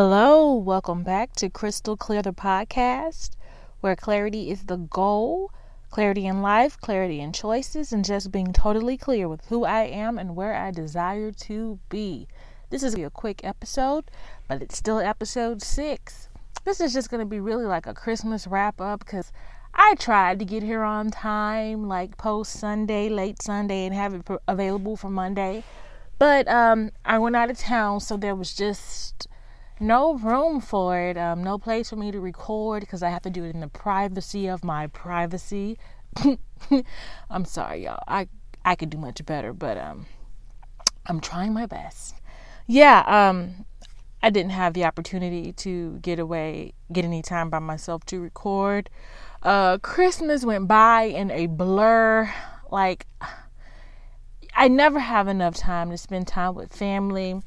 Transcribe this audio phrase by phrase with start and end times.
[0.00, 3.30] Hello, welcome back to Crystal Clear the podcast,
[3.80, 5.50] where clarity is the goal,
[5.90, 10.16] clarity in life, clarity in choices, and just being totally clear with who I am
[10.16, 12.28] and where I desire to be.
[12.70, 14.08] This is gonna be a quick episode,
[14.46, 16.28] but it's still episode six.
[16.64, 19.32] This is just going to be really like a Christmas wrap up because
[19.74, 24.22] I tried to get here on time, like post Sunday, late Sunday, and have it
[24.46, 25.64] available for Monday.
[26.20, 29.26] But um, I went out of town, so there was just
[29.80, 33.30] no room for it, um, no place for me to record because I have to
[33.30, 35.78] do it in the privacy of my privacy.
[37.30, 38.02] I'm sorry, y'all.
[38.08, 38.28] I
[38.64, 40.06] I could do much better, but um,
[41.06, 42.14] I'm trying my best.
[42.66, 43.64] Yeah, um,
[44.22, 48.90] I didn't have the opportunity to get away, get any time by myself to record.
[49.42, 52.30] Uh, Christmas went by in a blur.
[52.70, 53.06] Like,
[54.54, 57.40] I never have enough time to spend time with family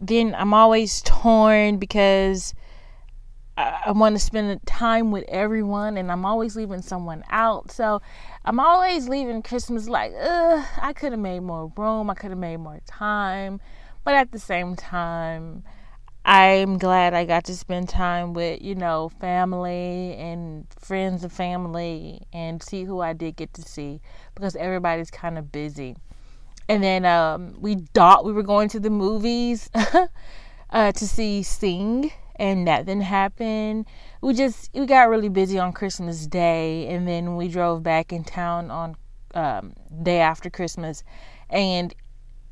[0.00, 2.54] then I'm always torn because
[3.56, 7.70] I, I want to spend time with everyone and I'm always leaving someone out.
[7.70, 8.02] So
[8.44, 12.38] I'm always leaving Christmas like, ugh, I could have made more room, I could have
[12.38, 13.60] made more time.
[14.04, 15.64] But at the same time,
[16.24, 22.22] I'm glad I got to spend time with, you know, family and friends and family
[22.32, 24.00] and see who I did get to see
[24.34, 25.96] because everybody's kind of busy
[26.68, 29.70] and then um, we thought we were going to the movies
[30.70, 33.86] uh, to see Sing, and that didn't happen.
[34.20, 38.24] We just we got really busy on Christmas Day, and then we drove back in
[38.24, 38.96] town on
[39.34, 41.04] um, day after Christmas,
[41.50, 41.94] and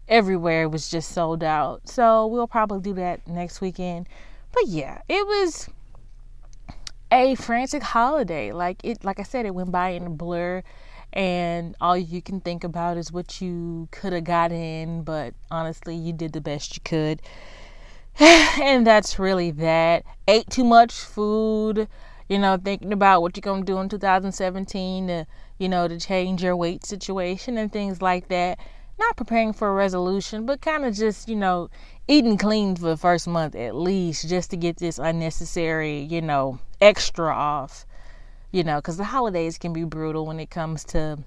[0.08, 1.88] everywhere was just sold out.
[1.88, 4.08] So we'll probably do that next weekend.
[4.52, 5.68] But yeah, it was
[7.10, 8.52] a frantic holiday.
[8.52, 10.62] Like it, like I said, it went by in a blur
[11.14, 16.12] and all you can think about is what you could have gotten, but honestly, you
[16.12, 17.22] did the best you could.
[18.20, 20.04] and that's really that.
[20.26, 21.86] Ate too much food,
[22.28, 25.26] you know, thinking about what you're going to do in 2017 to,
[25.58, 28.58] you know, to change your weight situation and things like that.
[28.98, 31.70] Not preparing for a resolution, but kind of just, you know,
[32.08, 36.58] eating clean for the first month at least just to get this unnecessary, you know,
[36.80, 37.86] extra off
[38.54, 41.18] you know, because the holidays can be brutal when it comes to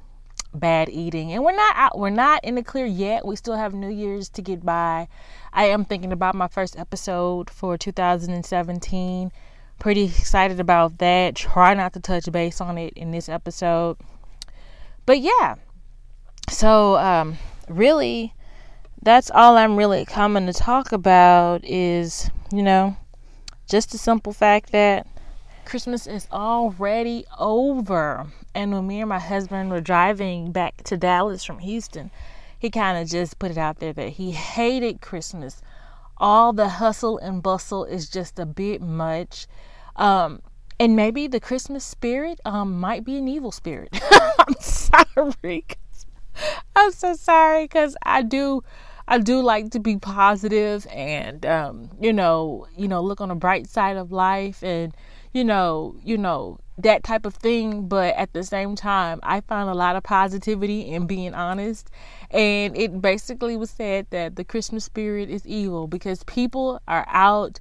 [0.53, 1.33] bad eating.
[1.33, 3.25] And we're not out, we're not in the clear yet.
[3.25, 5.09] We still have New Year's to get by.
[5.51, 9.33] I am thinking about my first episode for 2017.
[9.77, 11.35] Pretty excited about that.
[11.35, 13.97] Try not to touch base on it in this episode.
[15.05, 15.55] But yeah.
[16.49, 17.37] So um
[17.67, 18.33] really
[19.01, 22.95] that's all I'm really coming to talk about is, you know,
[23.69, 25.05] just the simple fact that
[25.67, 28.27] Christmas is already over.
[28.55, 32.09] And when me and my husband were driving back to Dallas from Houston,
[32.57, 35.61] he kind of just put it out there that he hated Christmas.
[36.19, 39.45] All the hustle and bustle is just a bit much.
[39.97, 40.41] Um,
[40.79, 43.89] and maybe the Christmas spirit um, might be an evil spirit.
[44.39, 45.65] I'm sorry.
[46.77, 48.63] I'm so sorry because I do.
[49.09, 53.35] I do like to be positive and um, you know, you know, look on the
[53.35, 54.93] bright side of life and
[55.33, 59.69] you know, you know, that type of thing, but at the same time, I find
[59.69, 61.89] a lot of positivity in being honest.
[62.29, 67.59] And it basically was said that the Christmas spirit is evil because people are out,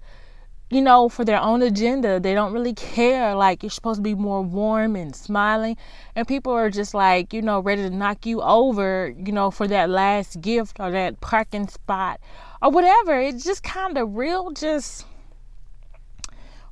[0.69, 2.21] you know, for their own agenda.
[2.21, 3.34] They don't really care.
[3.34, 5.78] Like, you're supposed to be more warm and smiling.
[6.15, 9.66] And people are just like, you know, ready to knock you over, you know, for
[9.69, 12.21] that last gift or that parking spot
[12.60, 13.19] or whatever.
[13.19, 15.06] It's just kind of real, just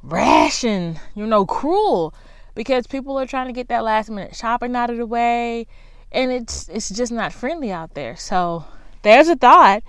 [0.05, 2.15] rash and you know cruel
[2.55, 5.67] because people are trying to get that last minute shopping out of the way
[6.13, 8.17] and it's it's just not friendly out there.
[8.17, 8.65] So
[9.03, 9.83] there's a thought.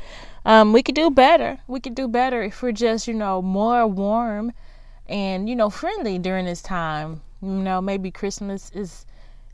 [0.44, 1.60] Um, we could do better.
[1.68, 4.52] We could do better if we're just you know more warm
[5.08, 7.22] and you know friendly during this time.
[7.42, 9.06] You know maybe christmas is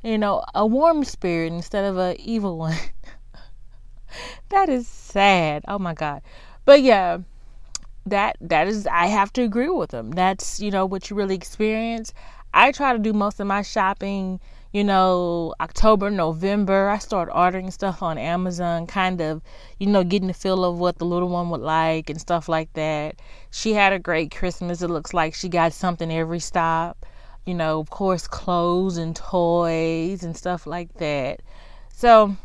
[0.03, 2.77] you know a warm spirit instead of a evil one.
[4.49, 5.63] That is sad.
[5.69, 6.21] Oh my god.
[6.65, 7.19] But yeah
[8.05, 10.11] that that is I have to agree with them.
[10.11, 12.13] That's, you know, what you really experience.
[12.53, 14.39] I try to do most of my shopping,
[14.73, 16.89] you know, October, November.
[16.89, 19.41] I start ordering stuff on Amazon, kind of,
[19.79, 22.73] you know, getting the feel of what the little one would like and stuff like
[22.73, 23.21] that.
[23.51, 24.81] She had a great Christmas.
[24.81, 27.05] It looks like she got something every stop.
[27.45, 31.41] You know, of course, clothes and toys and stuff like that.
[31.93, 32.35] So,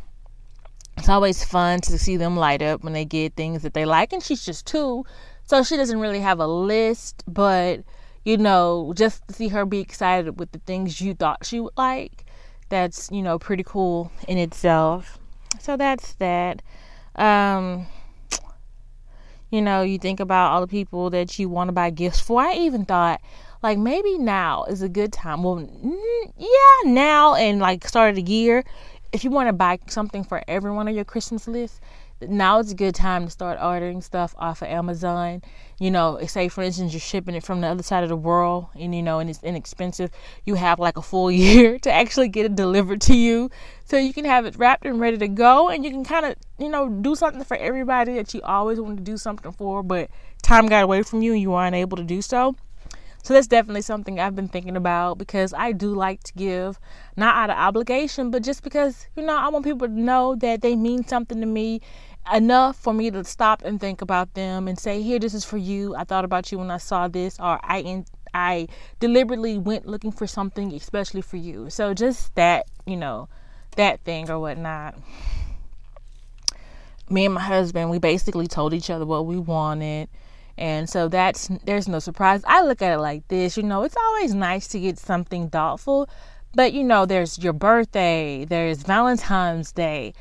[0.96, 4.12] it's always fun to see them light up when they get things that they like.
[4.12, 5.04] And she's just two,
[5.46, 7.82] so she doesn't really have a list, but
[8.24, 11.72] you know, just to see her be excited with the things you thought she would
[11.76, 12.26] like,
[12.68, 15.18] that's, you know, pretty cool in itself.
[15.60, 16.60] So that's that.
[17.14, 17.86] Um,
[19.50, 22.42] You know, you think about all the people that you want to buy gifts for.
[22.42, 23.20] I even thought,
[23.62, 25.44] like, maybe now is a good time.
[25.44, 25.60] Well,
[26.36, 28.64] yeah, now and like start of the year,
[29.12, 31.80] if you want to buy something for everyone on your Christmas list,
[32.20, 35.42] now it's a good time to start ordering stuff off of Amazon.
[35.78, 38.68] You know, say for instance you're shipping it from the other side of the world
[38.74, 40.10] and you know and it's inexpensive.
[40.44, 43.50] You have like a full year to actually get it delivered to you.
[43.84, 46.36] So you can have it wrapped and ready to go and you can kind of,
[46.58, 50.10] you know, do something for everybody that you always wanted to do something for, but
[50.42, 52.56] time got away from you and you weren't able to do so.
[53.26, 56.78] So that's definitely something I've been thinking about because I do like to give,
[57.16, 60.62] not out of obligation, but just because, you know, I want people to know that
[60.62, 61.80] they mean something to me
[62.32, 65.56] enough for me to stop and think about them and say, "Here, this is for
[65.58, 65.94] you.
[65.96, 68.68] I thought about you when I saw this," or I in, I
[69.00, 71.70] deliberately went looking for something especially for you.
[71.70, 73.28] So just that, you know,
[73.76, 74.94] that thing or whatnot.
[77.08, 80.08] Me and my husband, we basically told each other what we wanted.
[80.58, 82.42] And so that's there's no surprise.
[82.46, 86.08] I look at it like this, you know, it's always nice to get something thoughtful,
[86.54, 90.14] but you know, there's your birthday, there's Valentine's Day,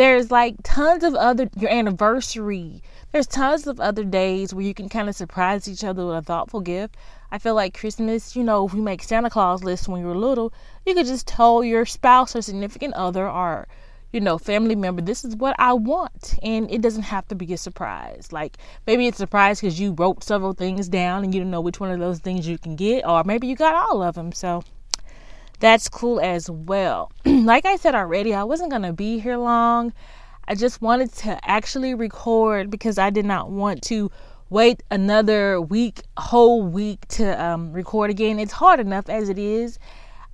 [0.00, 2.82] there's like tons of other your anniversary.
[3.12, 6.22] There's tons of other days where you can kind of surprise each other with a
[6.22, 6.96] thoughtful gift.
[7.30, 10.16] I feel like Christmas, you know, if we make Santa Claus lists when you were
[10.16, 10.54] little,
[10.86, 13.68] you could just tell your spouse or significant other or
[14.10, 16.34] you know, family member, this is what I want.
[16.42, 18.32] And it doesn't have to be a surprise.
[18.32, 18.56] Like
[18.86, 21.78] maybe it's a surprise because you wrote several things down and you don't know which
[21.78, 24.32] one of those things you can get, or maybe you got all of them.
[24.32, 24.62] So
[25.60, 27.12] that's cool as well.
[27.24, 29.92] like I said already, I wasn't going to be here long.
[30.48, 34.10] I just wanted to actually record because I did not want to
[34.48, 38.38] wait another week, whole week to um, record again.
[38.38, 39.78] It's hard enough as it is.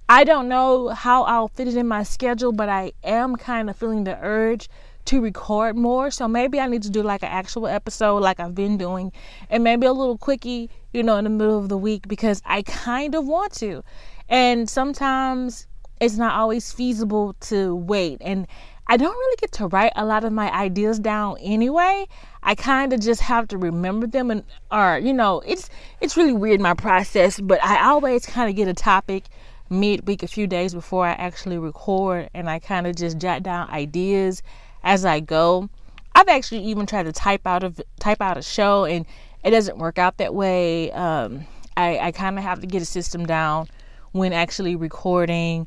[0.08, 3.76] I don't know how I'll fit it in my schedule, but I am kind of
[3.76, 4.70] feeling the urge
[5.06, 6.10] to record more.
[6.10, 9.12] So maybe I need to do like an actual episode like I've been doing
[9.50, 12.62] and maybe a little quickie, you know, in the middle of the week because I
[12.62, 13.82] kind of want to.
[14.28, 15.66] And sometimes
[16.00, 18.18] it's not always feasible to wait.
[18.20, 18.46] And
[18.88, 22.06] I don't really get to write a lot of my ideas down anyway.
[22.42, 25.68] I kind of just have to remember them and or you know, it's
[26.00, 29.24] it's really weird my process, but I always kind of get a topic
[29.68, 33.68] midweek a few days before I actually record and I kind of just jot down
[33.70, 34.42] ideas
[34.84, 35.68] as I go.
[36.14, 39.04] I've actually even tried to type out of type out a show and
[39.42, 40.92] it doesn't work out that way.
[40.92, 41.44] Um,
[41.76, 43.68] I, I kind of have to get a system down
[44.16, 45.66] when actually recording.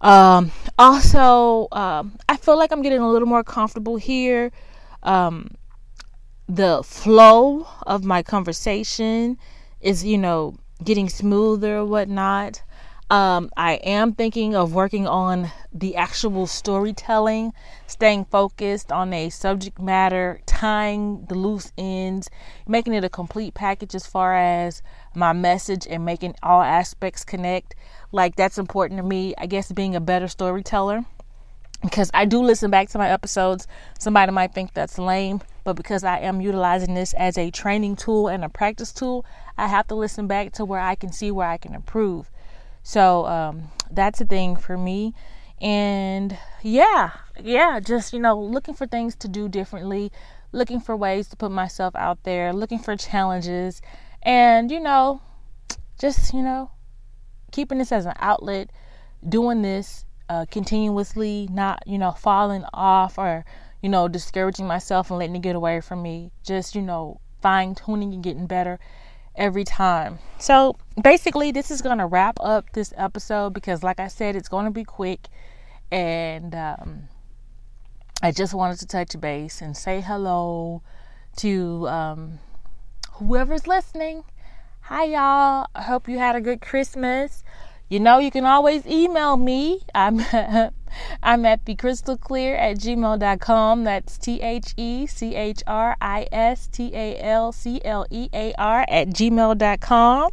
[0.00, 4.52] Um, also, um, I feel like I'm getting a little more comfortable here.
[5.02, 5.56] Um,
[6.48, 9.38] the flow of my conversation
[9.80, 12.62] is, you know, getting smoother, or whatnot.
[13.10, 17.54] Um, I am thinking of working on the actual storytelling,
[17.86, 22.28] staying focused on a subject matter, tying the loose ends,
[22.66, 24.82] making it a complete package as far as
[25.14, 27.74] my message and making all aspects connect.
[28.12, 29.34] Like, that's important to me.
[29.38, 31.06] I guess being a better storyteller.
[31.80, 33.66] Because I do listen back to my episodes.
[33.98, 38.28] Somebody might think that's lame, but because I am utilizing this as a training tool
[38.28, 39.24] and a practice tool,
[39.56, 42.30] I have to listen back to where I can see where I can improve.
[42.88, 45.12] So um, that's a thing for me.
[45.60, 50.10] And yeah, yeah, just, you know, looking for things to do differently,
[50.52, 53.82] looking for ways to put myself out there, looking for challenges,
[54.22, 55.20] and, you know,
[56.00, 56.70] just, you know,
[57.52, 58.70] keeping this as an outlet,
[59.28, 63.44] doing this uh, continuously, not, you know, falling off or,
[63.82, 66.30] you know, discouraging myself and letting it get away from me.
[66.42, 68.80] Just, you know, fine tuning and getting better
[69.38, 70.18] every time.
[70.38, 74.48] So basically, this is going to wrap up this episode because, like I said, it's
[74.48, 75.28] going to be quick.
[75.90, 77.08] And um,
[78.22, 80.82] I just wanted to touch base and say hello
[81.38, 82.38] to um,
[83.12, 84.24] whoever's listening.
[84.82, 85.66] Hi, y'all.
[85.74, 87.42] I hope you had a good Christmas.
[87.88, 89.82] You know, you can always email me.
[89.94, 90.18] I'm
[91.22, 93.84] I'm at thecrystalclear at gmail.com.
[93.84, 98.28] That's T H E C H R I S T A L C L E
[98.32, 100.30] A R at gmail.com.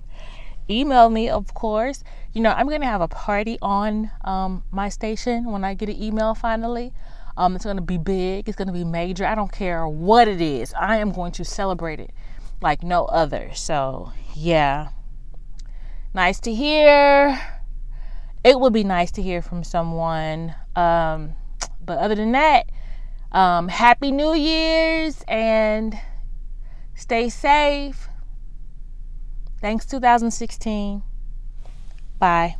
[0.69, 2.03] Email me, of course.
[2.33, 5.89] You know, I'm going to have a party on um, my station when I get
[5.89, 6.91] an email finally.
[7.37, 9.25] Um, it's going to be big, it's going to be major.
[9.25, 12.11] I don't care what it is, I am going to celebrate it
[12.61, 13.51] like no other.
[13.53, 14.89] So, yeah.
[16.13, 17.54] Nice to hear.
[18.45, 20.53] It would be nice to hear from someone.
[20.75, 21.33] Um,
[21.83, 22.69] but other than that,
[23.31, 25.99] um, happy New Year's and
[26.93, 28.07] stay safe.
[29.59, 31.01] Thanks, 2016.
[32.19, 32.57] Bye.